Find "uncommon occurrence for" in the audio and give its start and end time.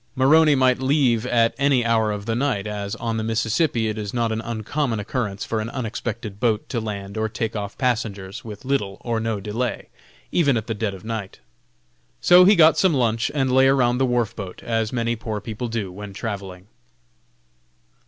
4.41-5.59